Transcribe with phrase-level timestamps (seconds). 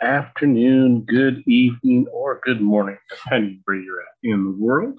[0.00, 4.98] afternoon, good evening, or good morning, depending where you're at in the world.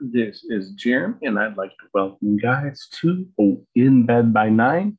[0.00, 3.26] This is Jeremy, and I'd like to welcome you guys to
[3.74, 4.98] In Bed by Nine.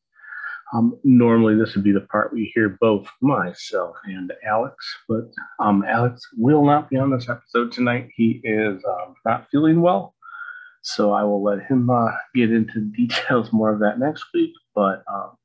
[0.73, 4.75] Um, normally, this would be the part we hear both myself and Alex,
[5.07, 5.29] but
[5.59, 8.09] um, Alex will not be on this episode tonight.
[8.15, 10.15] He is um, not feeling well,
[10.81, 14.53] so I will let him uh, get into details more of that next week.
[14.73, 15.37] But um,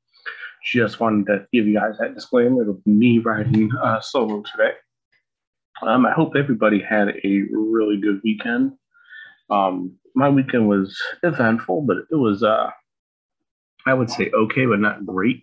[0.63, 2.61] just wanted to give you guys that disclaimer.
[2.61, 4.73] It'll me writing uh, solo today.
[5.81, 8.73] Um, I hope everybody had a really good weekend.
[9.49, 12.69] Um, my weekend was eventful, but it was, uh,
[13.85, 15.41] I would say, okay, but not great.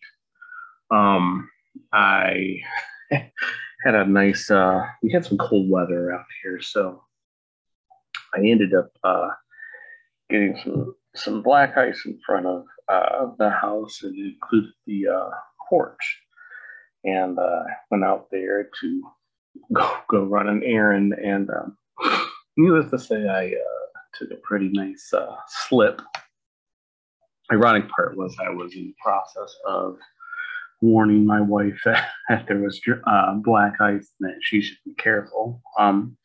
[0.91, 1.48] Um,
[1.93, 2.59] I
[3.10, 7.02] had a nice, uh, we had some cold weather out here, so
[8.35, 9.29] I ended up uh,
[10.29, 14.02] getting some some black ice in front of uh, the house.
[14.02, 15.30] It included the uh,
[15.68, 16.20] porch,
[17.04, 19.02] and uh, went out there to
[19.72, 21.14] go, go run an errand.
[21.14, 21.76] And um,
[22.56, 25.12] needless to say, I uh, took a pretty nice
[25.68, 26.01] slip.
[27.52, 29.96] Ironic part was I was in the process of
[30.82, 32.80] warning my wife that, that there was
[33.45, 35.62] black ice and that she should be careful.
[35.78, 36.16] Um,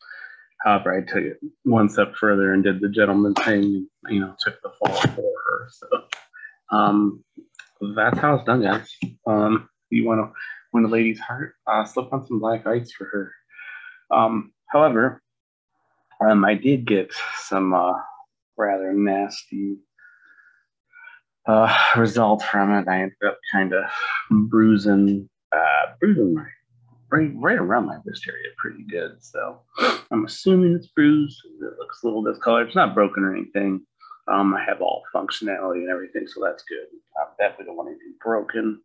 [0.64, 4.60] However, I took it one step further and did the gentleman thing, you know, took
[4.62, 5.68] the fall for her.
[5.70, 5.86] So
[6.72, 7.22] um,
[7.94, 8.88] that's how it's done, guys.
[9.26, 10.32] Um, you want to
[10.72, 13.32] win a lady's heart, uh, slip on some black ice for her.
[14.10, 15.22] Um, however,
[16.20, 17.94] um, I did get some uh,
[18.56, 19.76] rather nasty
[21.46, 22.88] uh, result from it.
[22.88, 23.84] I ended up kind of
[24.30, 26.46] bruising, uh, bruising my
[27.10, 29.22] right right around my wrist area pretty good.
[29.22, 29.60] So
[30.10, 31.38] I'm assuming it's bruised.
[31.60, 32.68] It looks a little discolored.
[32.68, 33.84] It's not broken or anything.
[34.28, 36.86] Um, I have all functionality and everything, so that's good.
[37.16, 38.80] I definitely don't want anything broken.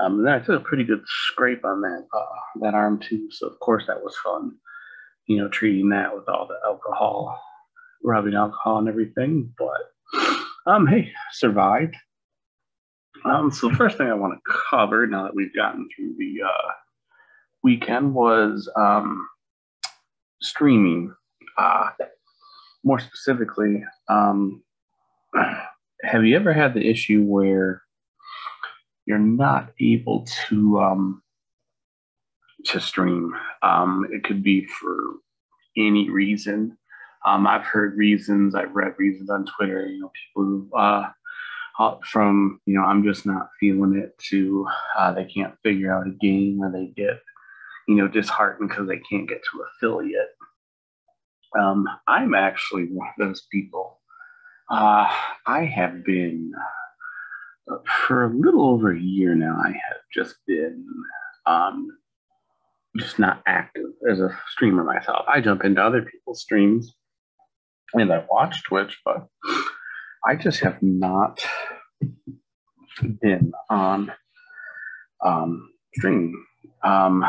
[0.00, 3.28] Um, then I took a pretty good scrape on that uh, that arm too.
[3.30, 4.52] So of course that was fun.
[5.26, 7.40] You know, treating that with all the alcohol,
[8.02, 9.52] rubbing alcohol and everything.
[9.58, 11.96] But um, hey, survived.
[13.24, 16.46] Um, so the first thing I want to cover now that we've gotten through the
[16.46, 16.72] uh,
[17.62, 19.28] weekend was um,
[20.40, 21.14] streaming.
[21.58, 21.90] Uh,
[22.84, 24.62] more specifically, um,
[26.02, 27.82] have you ever had the issue where
[29.06, 31.22] you're not able to um,
[32.66, 33.32] to stream?
[33.62, 34.96] Um, it could be for
[35.76, 36.76] any reason.
[37.26, 38.54] Um, I've heard reasons.
[38.54, 39.86] I've read reasons on Twitter.
[39.86, 41.10] You know, people who, uh,
[42.10, 44.66] from you know I'm just not feeling it to
[44.96, 47.20] uh, they can't figure out a game or they get
[47.90, 50.28] you know, disheartened because they can't get to affiliate.
[51.58, 54.00] Um, I'm actually one of those people.
[54.70, 55.12] Uh,
[55.46, 56.52] I have been,
[57.70, 60.84] uh, for a little over a year now, I have just been
[61.46, 61.88] um,
[62.96, 65.24] just not active as a streamer myself.
[65.28, 66.94] I jump into other people's streams
[67.94, 69.26] and I watch Twitch, but
[70.26, 71.44] I just have not
[73.20, 74.12] been on
[75.24, 76.44] um, streaming
[76.82, 77.24] um,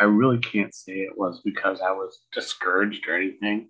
[0.00, 3.68] I really can't say it was because I was discouraged or anything.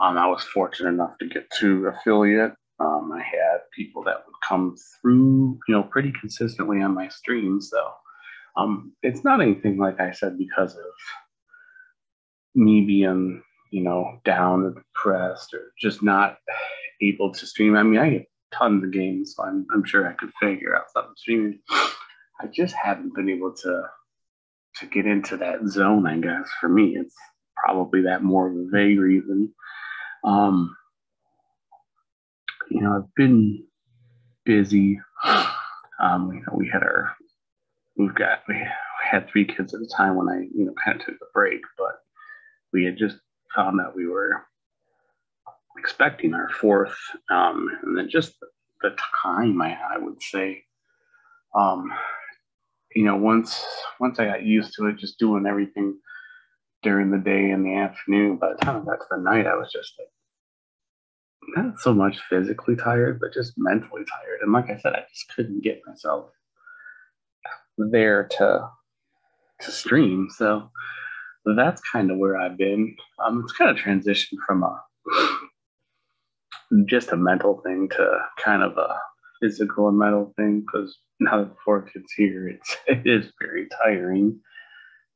[0.00, 2.54] Um, I was fortunate enough to get to affiliate.
[2.78, 7.68] Um, I had people that would come through, you know, pretty consistently on my streams.
[7.70, 7.92] So
[8.56, 10.84] um, it's not anything like I said because of
[12.54, 16.38] me being, you know, down or depressed or just not
[17.02, 17.76] able to stream.
[17.76, 20.90] I mean, I get tons of games, so I'm, I'm sure I could figure out
[20.92, 21.58] something streaming.
[21.70, 23.82] I just haven't been able to
[24.76, 26.48] to get into that zone, I guess.
[26.60, 27.14] For me, it's
[27.56, 29.52] probably that more of a vague reason.
[30.24, 30.76] Um,
[32.70, 33.64] you know, I've been
[34.44, 35.00] busy.
[36.00, 37.14] Um, you know, we had our,
[37.96, 38.56] we've got, we
[39.04, 41.60] had three kids at the time when I, you know, kind of took a break,
[41.76, 41.96] but
[42.72, 43.18] we had just
[43.54, 44.46] found that we were
[45.78, 46.96] expecting our fourth.
[47.30, 48.34] Um, and then just
[48.82, 50.62] the time I, I would say,
[51.54, 51.92] um,
[52.94, 53.64] you know, once
[53.98, 55.98] once I got used to it, just doing everything
[56.82, 59.54] during the day and the afternoon, by the time I got to the night, I
[59.54, 60.08] was just like
[61.56, 64.40] not so much physically tired, but just mentally tired.
[64.42, 66.30] And like I said, I just couldn't get myself
[67.78, 68.68] there to
[69.60, 70.28] to stream.
[70.30, 70.70] So
[71.56, 72.96] that's kind of where I've been.
[73.24, 74.82] Um, it's kind of transitioned from a
[76.86, 78.96] just a mental thing to kind of a
[79.40, 83.68] physical and mental thing because now that the four kids here, it's it is very
[83.82, 84.40] tiring.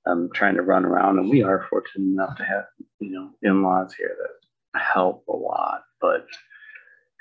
[0.07, 2.65] Um, trying to run around, and we are fortunate enough to have
[3.01, 6.27] you know in-laws here that help a lot, but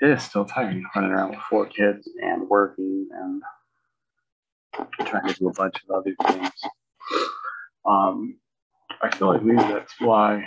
[0.00, 3.42] it is still tiring running around with four kids and working and
[5.06, 6.50] trying to do a bunch of other things.
[7.86, 8.36] Um,
[9.02, 10.46] I feel like maybe that's why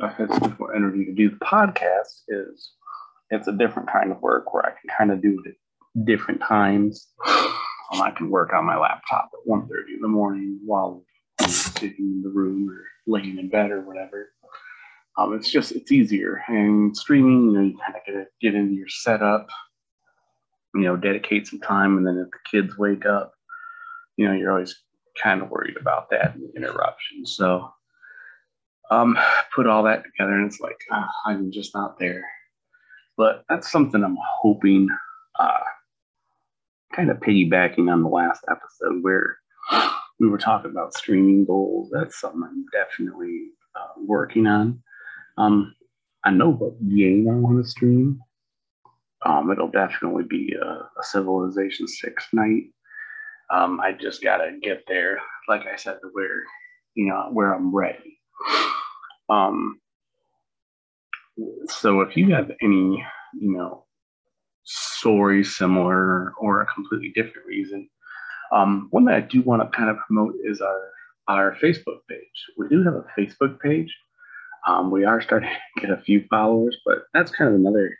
[0.00, 2.22] I've had so more energy to do the podcast.
[2.28, 2.72] Is
[3.30, 5.40] it's a different kind of work where I can kind of do
[6.04, 7.08] different times.
[7.90, 11.02] Um, I can work on my laptop at 1.30 in the morning while
[11.40, 14.28] I'm sitting in the room or laying in bed or whatever.
[15.18, 17.46] Um, it's just it's easier and streaming.
[17.46, 19.48] You know, you kind of get get into your setup.
[20.74, 23.32] You know, dedicate some time, and then if the kids wake up,
[24.16, 24.76] you know, you're always
[25.20, 27.34] kind of worried about that and interruptions.
[27.34, 27.68] So,
[28.90, 29.18] um,
[29.54, 32.24] put all that together, and it's like oh, I'm just not there.
[33.16, 34.88] But that's something I'm hoping,
[35.40, 35.60] uh,
[36.94, 39.38] kind of piggybacking on the last episode where
[40.20, 41.90] we were talking about streaming goals.
[41.92, 44.82] That's something I'm definitely uh, working on.
[45.36, 45.74] Um,
[46.24, 48.20] I know what game I want to stream.
[49.24, 52.64] Um, it'll definitely be a, a Civilization Six night.
[53.50, 55.18] Um, I just gotta get there,
[55.48, 56.42] like I said, where
[56.94, 58.18] you know where I'm ready.
[59.28, 59.80] Um,
[61.66, 63.04] so if you have any,
[63.38, 63.84] you know,
[64.98, 67.88] story similar or a completely different reason,
[68.52, 70.90] um, one that I do want to kind of promote is our
[71.28, 72.18] our Facebook page.
[72.56, 73.94] We do have a Facebook page.
[74.66, 77.96] Um, we are starting to get a few followers, but that's kind of another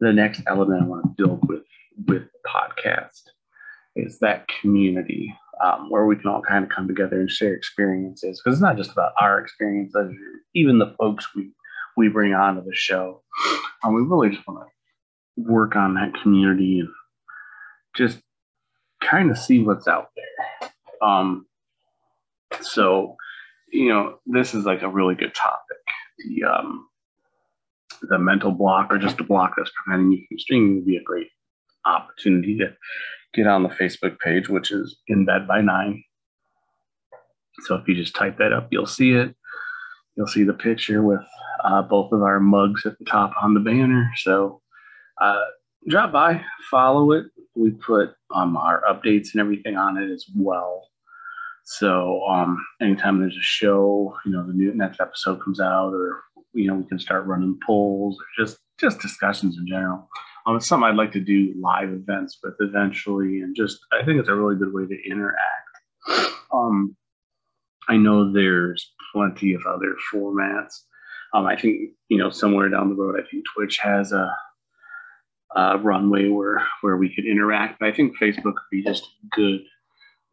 [0.00, 1.62] the next element I want to build with
[2.06, 3.22] with podcast
[3.94, 5.34] is that community
[5.64, 8.76] um, where we can all kind of come together and share experiences because it's not
[8.76, 10.12] just about our experiences,
[10.54, 11.50] even the folks we
[11.96, 13.22] we bring onto the show.
[13.84, 14.75] Um, we really just want to
[15.36, 16.88] work on that community and
[17.94, 18.20] just
[19.02, 20.70] kind of see what's out there.
[21.02, 21.46] Um,
[22.60, 23.16] so,
[23.72, 25.76] you know, this is like a really good topic.
[26.18, 26.88] The um,
[28.02, 31.02] the mental block or just a block that's preventing you from streaming would be a
[31.02, 31.28] great
[31.84, 32.74] opportunity to
[33.34, 36.02] get on the Facebook page, which is in bed by nine.
[37.60, 39.34] So if you just type that up, you'll see it.
[40.16, 41.20] You'll see the picture with
[41.64, 44.10] uh, both of our mugs at the top on the banner.
[44.16, 44.60] So
[45.20, 45.44] uh,
[45.88, 47.26] drop by, follow it.
[47.54, 50.88] We put um, our updates and everything on it as well.
[51.64, 56.22] So um, anytime there's a show, you know, the new next episode comes out, or
[56.54, 60.08] you know, we can start running polls or just just discussions in general.
[60.46, 64.20] Um, it's something I'd like to do live events with eventually, and just I think
[64.20, 65.40] it's a really good way to interact.
[66.52, 66.96] Um,
[67.88, 70.74] I know there's plenty of other formats.
[71.34, 74.30] Um, I think you know somewhere down the road, I think Twitch has a
[75.56, 77.80] uh, runway where where we could interact.
[77.80, 79.60] But I think Facebook would be just good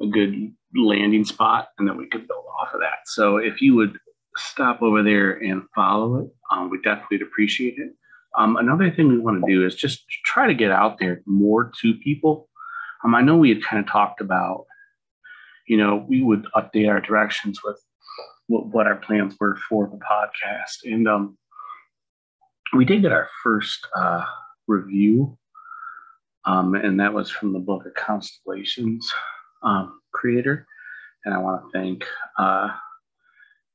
[0.02, 3.00] a good landing spot, and then we could build off of that.
[3.06, 3.98] So if you would
[4.36, 7.94] stop over there and follow it, um, we definitely appreciate it.
[8.38, 11.72] Um, another thing we want to do is just try to get out there more
[11.82, 12.50] to people.
[13.06, 14.66] Um, I know we had kind of talked about,
[15.68, 17.80] you know, we would update our directions with
[18.48, 21.38] what, what our plans were for the podcast, and um,
[22.76, 24.26] we did get our first uh,
[24.68, 25.38] review,
[26.46, 29.12] um, and that was from the Book of Constellations
[29.64, 30.66] um, creator.
[31.26, 32.06] And I want to thank
[32.38, 32.70] uh,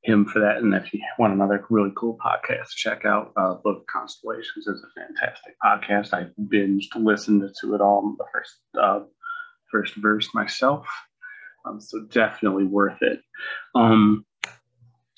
[0.03, 0.59] him for that.
[0.59, 4.67] And if you want another really cool podcast, check out uh, Book of Constellations.
[4.67, 6.13] It's a fantastic podcast.
[6.13, 9.01] I binged, listened to it all the first uh,
[9.71, 10.87] first verse myself.
[11.65, 13.21] Um, so definitely worth it.
[13.75, 14.25] Um,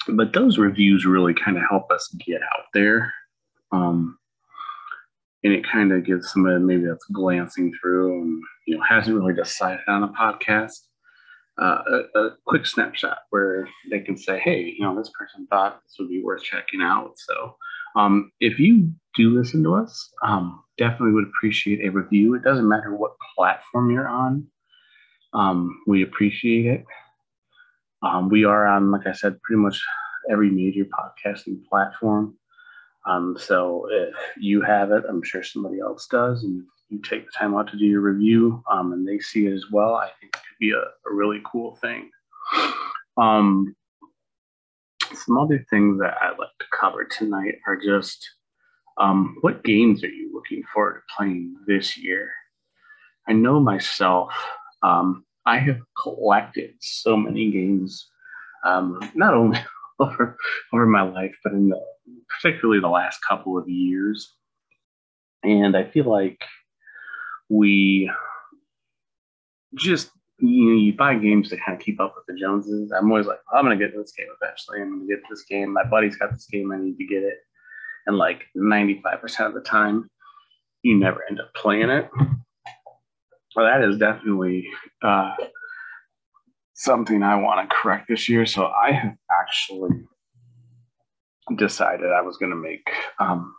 [0.08, 3.12] but those reviews really kind of help us get out there.
[3.72, 4.18] Um,
[5.42, 9.34] and it kind of gives somebody maybe that's glancing through and you know hasn't really
[9.34, 10.78] decided on a podcast
[11.60, 11.82] uh,
[12.14, 15.96] a, a, quick snapshot where they can say hey you know this person thought this
[15.98, 17.12] would be worth checking out.
[17.16, 17.56] So
[17.96, 22.34] um, if you do listen to us um, definitely would appreciate a review.
[22.34, 24.46] It doesn't matter what platform you're on
[25.32, 26.84] um, we appreciate it.
[28.02, 29.78] Um, we are on like i said pretty much
[30.30, 32.34] every major podcasting platform
[33.06, 37.32] um, so if you have it, I'm sure somebody else does, and you take the
[37.38, 40.34] time out to do your review, um, and they see it as well, I think
[40.34, 42.10] it could be a, a really cool thing.
[43.16, 43.74] Um,
[45.14, 48.28] some other things that I'd like to cover tonight are just
[48.98, 52.30] um, what games are you looking forward to playing this year?
[53.28, 54.32] I know myself,
[54.82, 58.08] um, I have collected so many games,
[58.64, 59.58] um, not only
[60.00, 60.36] over
[60.72, 61.80] over my life, but in the
[62.28, 64.34] particularly the last couple of years.
[65.42, 66.42] And I feel like
[67.48, 68.10] we
[69.74, 72.92] just you know you buy games to kind of keep up with the Joneses.
[72.92, 74.80] I'm always like, I'm gonna get this game eventually.
[74.80, 75.72] I'm gonna get this game.
[75.72, 76.72] My buddy's got this game.
[76.72, 77.38] I need to get it.
[78.06, 80.08] And like 95% of the time,
[80.82, 82.08] you never end up playing it.
[83.54, 84.66] Well, that is definitely
[85.02, 85.34] uh,
[86.80, 88.46] something I want to correct this year.
[88.46, 89.90] So I have actually
[91.56, 93.54] decided I was going to make um,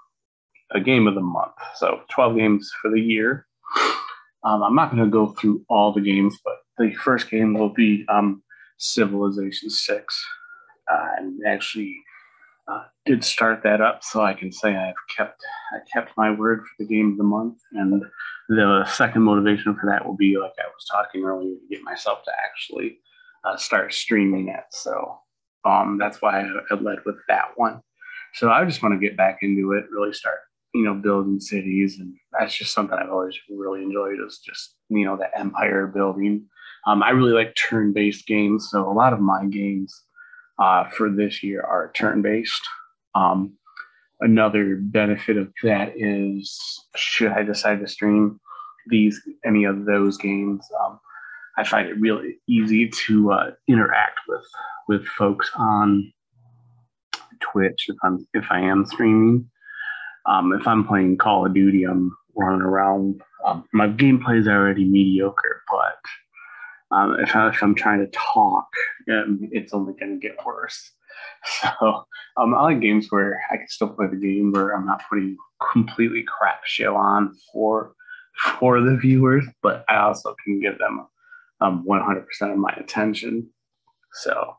[0.72, 1.54] a game of the month.
[1.76, 3.46] So 12 games for the year.
[4.44, 7.70] Um, I'm not going to go through all the games, but the first game will
[7.70, 8.42] be um,
[8.80, 10.26] Civilization 6.
[10.92, 11.96] Uh, and actually
[12.68, 15.40] uh, did start that up, so I can say I've kept
[15.74, 17.60] I kept my word for the game of the month.
[17.74, 18.04] And
[18.50, 22.24] the second motivation for that will be, like I was talking earlier, to get myself
[22.24, 22.98] to actually
[23.44, 24.64] uh, start streaming it.
[24.72, 25.20] So
[25.66, 27.82] um, that's why I, I led with that one.
[28.34, 30.40] So I just want to get back into it, really start,
[30.74, 34.18] you know, building cities, and that's just something I've always really enjoyed.
[34.26, 36.48] Is just you know the empire building.
[36.88, 39.94] Um, I really like turn-based games, so a lot of my games
[40.58, 42.62] uh, for this year are turn-based.
[43.14, 43.54] Um,
[44.22, 46.60] another benefit of that is,
[46.96, 48.40] should I decide to stream
[48.88, 51.00] these any of those games, um,
[51.58, 54.46] I find it really easy to uh, interact with
[54.88, 56.12] with folks on
[57.40, 59.50] Twitch if I'm if I am streaming.
[60.26, 63.22] Um, if I'm playing Call of Duty, I'm running around.
[63.46, 68.68] Um, my gameplay is already mediocre, but um, if, I, am trying to talk,
[69.10, 70.92] um, it's only going to get worse.
[71.44, 72.06] So
[72.38, 75.38] um, I like games where I can still play the game where I'm not putting
[75.72, 77.94] completely crap show on for
[78.60, 81.06] for the viewers, but I also can give them
[81.62, 83.50] um, 100% of my attention.
[84.14, 84.56] So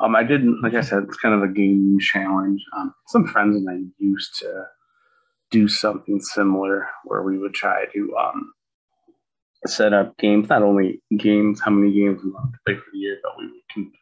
[0.00, 2.62] um, I didn't, like I said, it's kind of a game challenge.
[2.76, 4.64] Um, some friends and I used to
[5.50, 8.52] do something similar where we would try to um,
[9.66, 12.98] set up games, not only games, how many games we want to play for the
[12.98, 13.92] year, but we would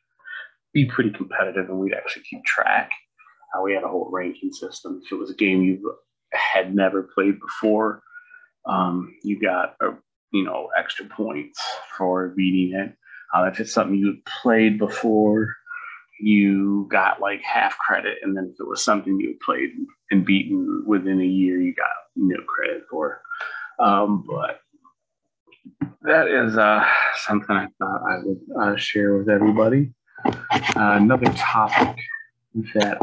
[0.73, 2.90] be pretty competitive and we'd actually keep track.
[3.54, 5.00] Uh, we had a whole ranking system.
[5.04, 5.94] If it was a game you
[6.32, 8.02] had never played before,
[8.66, 9.92] um, you got a
[10.35, 11.61] you know extra points
[11.97, 12.93] for beating it.
[13.33, 15.55] Uh, if it's something you played before,
[16.21, 19.71] you got like half credit, and then if it was something you played
[20.11, 21.87] and beaten within a year, you got
[22.17, 23.23] no credit for.
[23.79, 24.61] Um, but
[26.03, 26.85] that is uh,
[27.17, 29.93] something I thought I would uh, share with everybody.
[30.26, 30.33] Uh,
[30.76, 31.97] another topic
[32.75, 32.99] that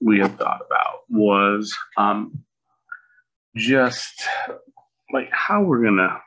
[0.00, 2.44] we have thought about was um,
[3.56, 4.22] just
[5.12, 6.20] like how we're gonna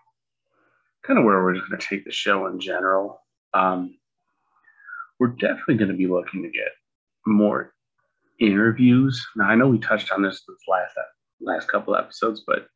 [1.05, 3.22] kind of where we're going to take the show in general.
[3.53, 3.96] Um,
[5.20, 6.70] we're definitely going to be looking to get
[7.25, 7.74] more
[8.39, 9.24] interviews.
[9.36, 10.96] Now, I know we touched on this this last
[11.39, 12.67] last couple episodes, but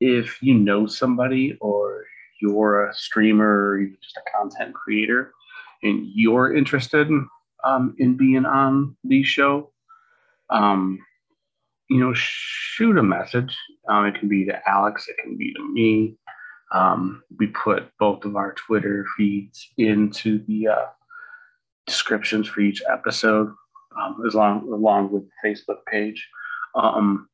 [0.00, 2.04] if you know somebody or
[2.40, 5.32] you're a streamer or even just a content creator
[5.82, 7.28] and you're interested in,
[7.64, 9.70] um, in being on the show,
[10.50, 10.98] um,
[11.88, 13.56] you know, shoot a message.
[13.88, 16.16] Um, it can be to Alex, it can be to me.
[16.74, 20.86] Um, we put both of our Twitter feeds into the uh,
[21.86, 23.52] descriptions for each episode,
[24.00, 26.28] um, as long along with the Facebook page.
[26.74, 27.28] Um,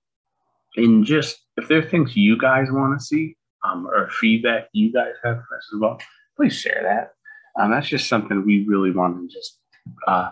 [0.76, 4.92] and just if there are things you guys want to see um, or feedback you
[4.92, 5.98] guys have for us as well,
[6.36, 7.12] please share that.
[7.60, 9.58] Um, that's just something we really want to just
[10.06, 10.30] uh,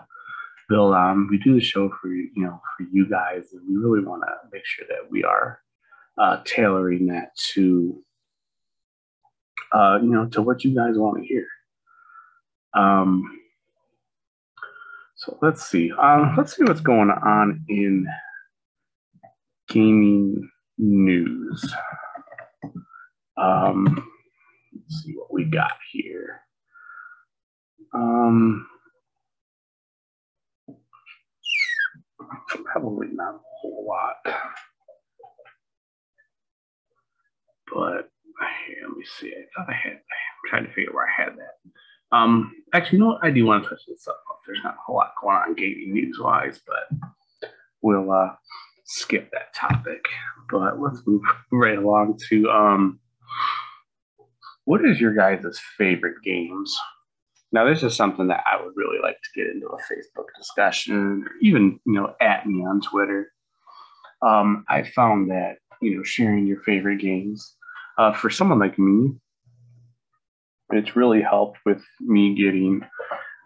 [0.69, 1.27] build on.
[1.29, 4.33] We do the show for you know for you guys, and we really want to
[4.53, 5.61] make sure that we are
[6.19, 8.03] uh, tailoring that to
[9.73, 11.47] uh, you know, to what you guys want to hear.
[12.73, 13.23] Um,
[15.15, 15.91] so let's see.
[15.91, 18.07] Um, let's see what's going on in
[19.67, 21.75] gaming news.
[23.37, 24.07] Um,
[24.73, 26.41] let's see what we got here.
[27.93, 28.67] Um,
[32.65, 34.35] probably not a whole lot,
[37.73, 38.09] but
[38.41, 39.33] let me see.
[39.33, 39.93] I thought I had.
[39.93, 42.15] I'm trying to figure where I had that.
[42.15, 43.23] Um, actually, you know what?
[43.23, 44.19] I do want to touch this up.
[44.47, 46.97] There's not a whole lot going on gaming news wise, but
[47.81, 48.29] we'll uh,
[48.85, 50.03] skip that topic.
[50.49, 52.99] But let's move right along to um,
[54.65, 56.75] what is your guys' favorite games?
[57.51, 61.25] Now, this is something that I would really like to get into a Facebook discussion,
[61.27, 63.31] or even you know, at me on Twitter.
[64.21, 67.55] Um, I found that you know, sharing your favorite games
[67.99, 69.13] uh, for someone like me,
[70.71, 72.81] it's really helped with me getting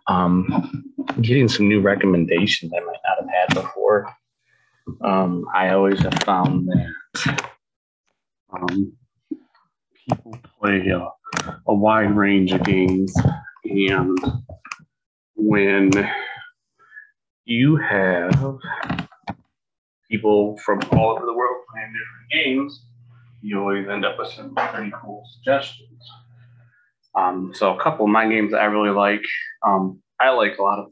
[0.08, 4.08] um, getting some new recommendations I might not have had before.
[5.04, 7.50] Um, I always have found that
[8.54, 8.94] um,
[10.08, 11.08] people play a,
[11.68, 13.12] a wide range of games,
[13.64, 14.18] and
[15.36, 15.90] when
[17.46, 18.58] you have
[20.12, 22.86] people from all over the world playing different games,
[23.44, 26.10] you always end up with some pretty cool suggestions.
[27.14, 29.24] Um, so a couple of my games that I really like.
[29.64, 30.88] Um, I like a lot of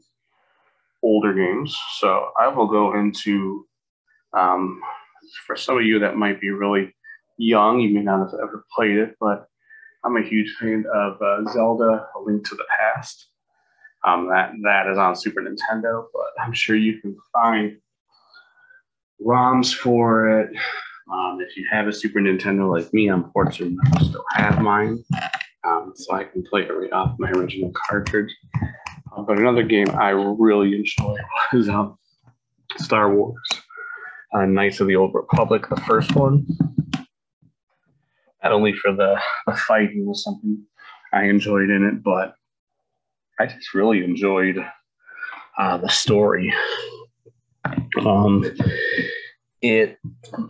[1.02, 3.66] older games, so I will go into.
[4.34, 4.80] Um,
[5.46, 6.94] for some of you that might be really
[7.38, 9.46] young, you may not have ever played it, but
[10.04, 13.28] I'm a huge fan of uh, Zelda: A Link to the Past.
[14.04, 17.78] Um, that that is on Super Nintendo, but I'm sure you can find
[19.24, 20.50] ROMs for it.
[21.12, 25.04] Um, if you have a Super Nintendo like me, unfortunately, to still have mine,
[25.64, 28.34] um, so I can play it right off my original cartridge.
[29.14, 31.16] Uh, but another game I really enjoy
[31.52, 31.98] was um,
[32.78, 33.36] Star Wars
[34.32, 36.46] uh, Knights of the Old Republic, the first one.
[38.42, 40.64] Not only for the, the fighting was something
[41.12, 42.34] I enjoyed in it, but
[43.38, 44.56] I just really enjoyed
[45.58, 46.52] uh, the story.
[48.04, 48.44] Um,
[49.62, 49.98] it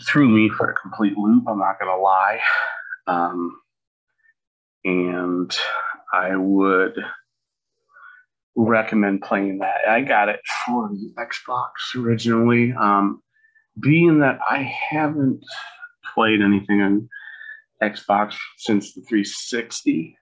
[0.06, 1.44] threw me for a complete loop.
[1.46, 2.40] I'm not gonna lie,
[3.06, 3.60] um,
[4.84, 5.54] and
[6.12, 6.94] I would
[8.56, 9.88] recommend playing that.
[9.88, 12.72] I got it for the Xbox originally.
[12.72, 13.22] Um,
[13.80, 15.44] being that I haven't
[16.14, 17.08] played anything on
[17.82, 20.16] Xbox since the 360,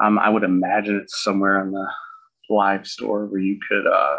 [0.00, 1.86] um, I would imagine it's somewhere on the
[2.48, 4.16] live store where you could uh,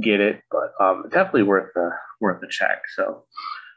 [0.00, 2.82] get it, but um, definitely worth the worth a check.
[2.94, 3.24] So,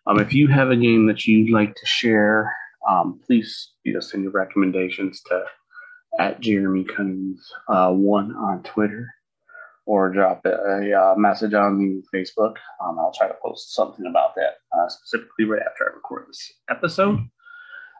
[0.07, 2.53] um, if you have a game that you'd like to share,
[2.87, 5.43] um, please you know send your recommendations to
[6.19, 9.07] at Jeremy Cunnings uh, one on Twitter,
[9.85, 12.55] or drop a, a uh, message on the Facebook.
[12.83, 16.51] Um, I'll try to post something about that uh, specifically right after I record this
[16.69, 17.19] episode.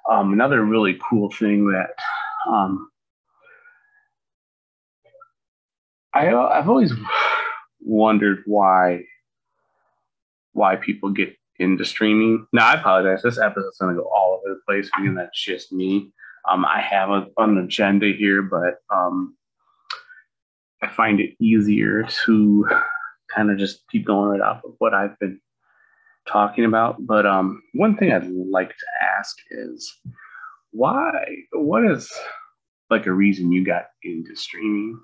[0.09, 1.93] Um, another really cool thing that
[2.51, 2.89] um,
[6.13, 6.91] I, I've always
[7.81, 9.03] wondered why
[10.53, 12.48] why people get into streaming.
[12.53, 13.21] Now, I apologize.
[13.21, 16.12] This episode's going to go all over the place because that's just me.
[16.50, 19.36] Um, I have a, an agenda here, but um,
[20.81, 22.67] I find it easier to
[23.33, 25.39] kind of just keep going right off of what I've been
[26.27, 27.06] talking about.
[27.06, 28.86] But um, one thing I'd like to
[29.17, 29.93] ask is
[30.71, 31.12] why?
[31.51, 32.12] What is
[32.89, 34.99] like a reason you got into streaming?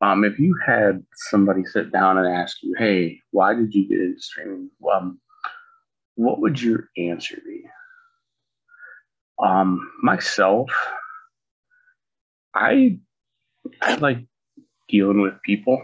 [0.00, 4.00] Um, if you had somebody sit down and ask you, "Hey, why did you get
[4.00, 5.20] into streaming?" Um,
[6.16, 7.64] what would your answer be?
[9.38, 10.70] Um, myself,
[12.54, 12.98] I
[13.82, 14.26] I like
[14.88, 15.82] dealing with people.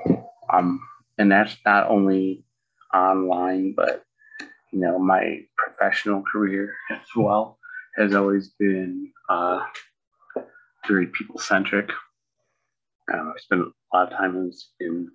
[0.53, 0.81] Um,
[1.19, 2.45] and that's not only
[2.95, 4.05] online, but
[4.73, 7.59] you know, my professional career as well
[7.97, 9.61] has always been uh,
[10.89, 11.91] very people centric.
[13.13, 15.11] Um, I spent a lot of time in, in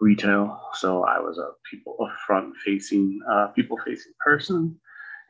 [0.00, 4.78] retail, so I was a people a front facing uh, people facing person,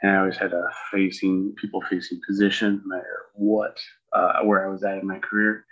[0.02, 3.78] and I always had a facing people facing position, no matter what
[4.12, 5.64] uh, where I was at in my career.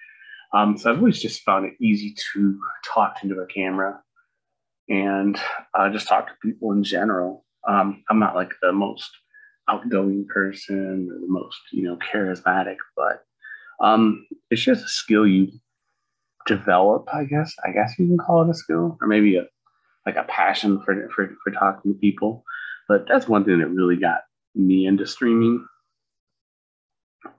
[0.55, 4.01] Um, so I've always just found it easy to talk into a camera
[4.88, 5.38] and
[5.75, 7.45] uh, just talk to people in general.
[7.67, 9.11] Um, I'm not like the most
[9.69, 13.25] outgoing person or the most you know charismatic, but
[13.81, 15.51] um, it's just a skill you
[16.46, 17.09] develop.
[17.12, 19.44] I guess I guess you can call it a skill, or maybe a
[20.07, 22.44] like a passion for for for talking to people.
[22.88, 24.20] But that's one thing that really got
[24.55, 25.64] me into streaming.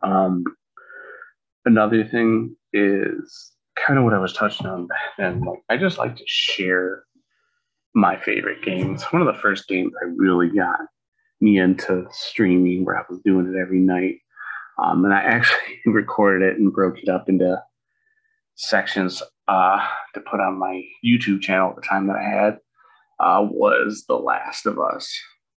[0.01, 0.43] Um,
[1.65, 4.87] another thing is kind of what I was touching on
[5.17, 7.03] and like I just like to share
[7.93, 9.03] my favorite games.
[9.03, 10.79] One of the first games I really got
[11.41, 14.15] me into streaming where I was doing it every night.
[14.81, 17.61] Um, and I actually recorded it and broke it up into
[18.55, 22.57] sections uh, to put on my YouTube channel at the time that I had
[23.19, 25.11] uh, was The Last of Us.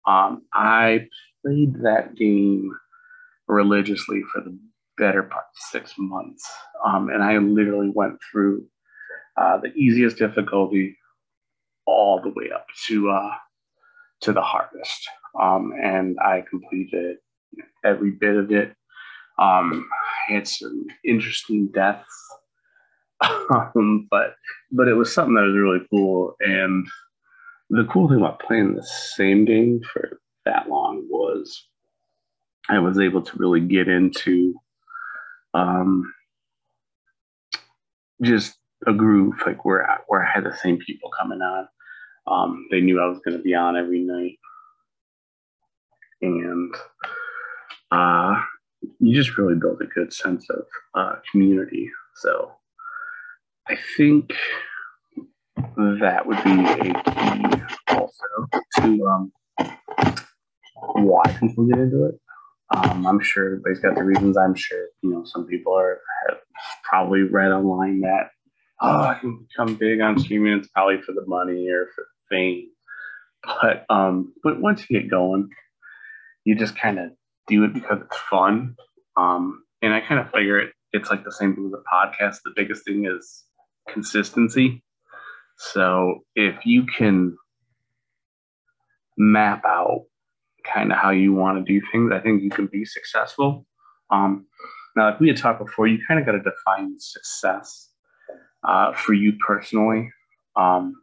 [0.06, 1.06] Um, I
[1.44, 2.70] played that game
[3.48, 4.58] religiously for the
[4.96, 6.48] better part six months.
[6.84, 8.64] Um, and I literally went through
[9.36, 10.96] uh, the easiest difficulty
[11.86, 13.30] all the way up to uh,
[14.22, 15.08] to the hardest.
[15.40, 17.16] Um, and I completed
[17.84, 18.74] every bit of it.
[19.38, 19.88] Um,
[20.44, 22.06] some interesting deaths,
[23.22, 24.34] um, but
[24.72, 26.34] but it was something that was really cool.
[26.40, 26.86] And
[27.70, 31.66] the cool thing about playing the same game for that long was
[32.68, 34.54] I was able to really get into
[35.52, 36.12] um,
[38.22, 41.68] just a groove, like where I, where I had the same people coming on.
[42.26, 44.38] Um, they knew I was going to be on every night,
[46.22, 46.74] and
[47.90, 48.40] uh,
[48.98, 51.90] you just really build a good sense of uh, community.
[52.16, 52.52] So
[53.68, 54.32] I think
[55.76, 58.24] that would be a key also
[58.76, 59.32] to um,
[60.94, 62.20] why people get into it.
[62.74, 64.36] Um, I'm sure everybody's got the reasons.
[64.36, 66.38] I'm sure you know some people are have
[66.82, 68.28] probably read online that
[68.80, 70.58] oh I can become big on streaming.
[70.58, 72.68] It's probably for the money or for fame.
[73.44, 75.48] But um, but once you get going,
[76.44, 77.10] you just kind of
[77.46, 78.76] do it because it's fun.
[79.16, 82.38] Um, and I kind of figure it it's like the same thing with a podcast.
[82.44, 83.44] The biggest thing is
[83.88, 84.82] consistency.
[85.56, 87.36] So if you can
[89.16, 90.02] map out
[90.64, 93.66] kind of how you want to do things, I think you can be successful.
[94.10, 94.46] Um,
[94.96, 97.90] now, like we had talked before, you kind of got to define success
[98.66, 100.10] uh, for you personally.
[100.56, 100.94] Um,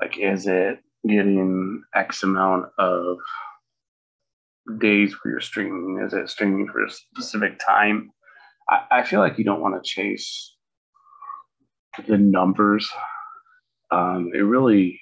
[0.00, 3.18] like, is it getting X amount of
[4.78, 6.02] days where you're streaming?
[6.04, 8.10] Is it streaming for a specific time?
[8.68, 10.53] I, I feel like you don't want to chase
[12.06, 12.88] the numbers.
[13.90, 15.00] Um, it really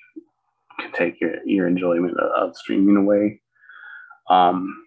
[0.80, 3.40] can take your, your enjoyment of, streaming away.
[4.28, 4.86] Um,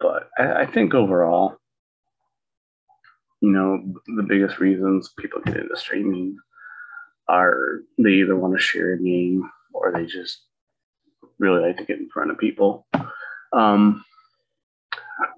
[0.00, 1.56] but I, I think overall,
[3.40, 3.82] you know,
[4.16, 6.36] the biggest reasons people get into streaming
[7.28, 10.42] are they either want to share a game or they just
[11.38, 12.86] really like to get in front of people.
[13.52, 14.04] Um,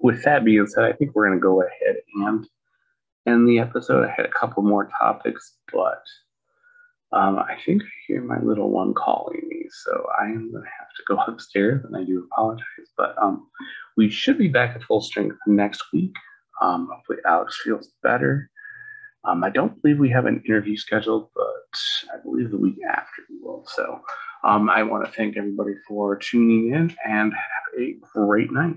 [0.01, 2.47] with that being said, I think we're going to go ahead and
[3.27, 4.05] end the episode.
[4.05, 6.03] I had a couple more topics, but
[7.11, 10.69] um, I think I hear my little one calling me, so I am going to
[10.79, 12.91] have to go upstairs, and I do apologize.
[12.97, 13.47] But um,
[13.95, 16.13] we should be back at full strength next week.
[16.61, 18.49] Um, hopefully, Alex feels better.
[19.23, 21.79] Um, I don't believe we have an interview scheduled, but
[22.13, 23.65] I believe the week after we will.
[23.67, 24.01] So
[24.43, 28.75] um, I want to thank everybody for tuning in and have a great night.